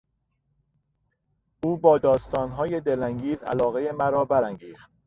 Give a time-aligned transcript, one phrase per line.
[1.63, 4.91] او با داستانهای دلانگیز علاقهی مرا برانگیخت.